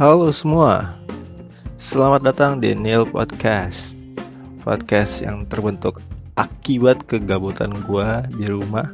[0.00, 0.96] Halo semua,
[1.76, 3.92] selamat datang di Neil Podcast.
[4.64, 6.00] Podcast yang terbentuk
[6.40, 8.88] akibat kegabutan gua di rumah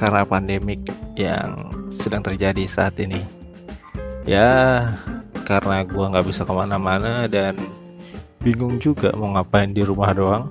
[0.00, 0.80] Karena pandemik
[1.12, 3.20] yang sedang terjadi saat ini.
[4.24, 4.88] Ya,
[5.44, 7.60] karena gua nggak bisa ke mana-mana dan
[8.40, 10.48] bingung juga mau ngapain di rumah doang.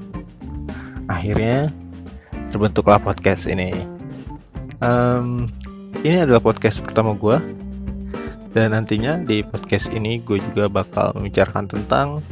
[1.10, 1.74] Akhirnya
[2.54, 3.74] terbentuklah podcast ini.
[4.86, 5.50] Um,
[6.06, 7.42] Ini adalah podcast pertama gua
[8.58, 12.26] dan nantinya di podcast ini gue juga bakal membicarakan tentang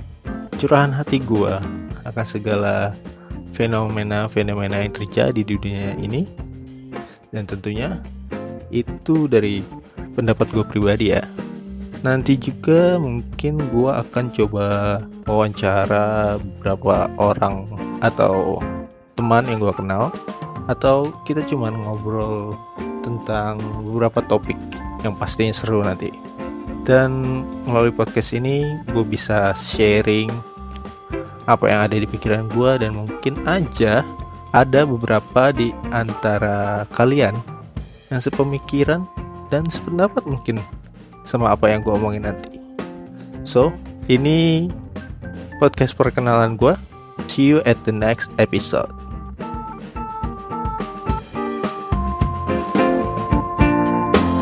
[0.57, 1.53] curahan hati gue
[2.01, 2.97] akan segala
[3.53, 6.25] fenomena-fenomena yang terjadi di dunia ini.
[7.29, 8.01] Dan tentunya
[8.73, 9.61] itu dari
[10.17, 11.21] pendapat gue pribadi ya.
[12.01, 14.65] Nanti juga mungkin gue akan coba
[15.29, 17.69] wawancara beberapa orang
[18.01, 18.65] atau
[19.13, 20.09] teman yang gue kenal
[20.65, 22.57] atau kita cuma ngobrol
[23.05, 24.57] tentang beberapa topik
[25.05, 26.09] yang pastinya seru nanti.
[26.85, 30.29] Dan melalui podcast ini gue bisa sharing
[31.45, 34.01] apa yang ada di pikiran gue dan mungkin aja
[34.53, 37.37] ada beberapa di antara kalian
[38.09, 39.05] yang sepemikiran
[39.53, 40.57] dan sependapat mungkin
[41.25, 42.57] sama apa yang gue omongin nanti.
[43.45, 43.73] So,
[44.09, 44.69] ini
[45.61, 46.73] podcast perkenalan gue.
[47.29, 49.04] See you at the next episode.